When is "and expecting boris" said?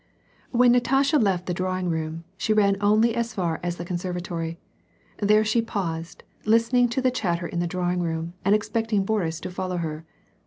8.43-9.39